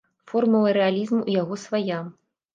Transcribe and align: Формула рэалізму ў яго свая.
Формула 0.31 0.71
рэалізму 0.77 1.19
ў 1.23 1.29
яго 1.45 1.61
свая. 1.67 2.01